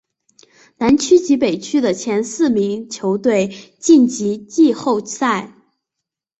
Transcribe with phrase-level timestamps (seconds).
[0.77, 5.53] 南区及北区的前四名球队晋级季后赛。